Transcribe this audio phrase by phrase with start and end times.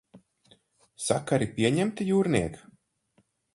[1.09, 2.59] Sakari pieņemti, jūrniek?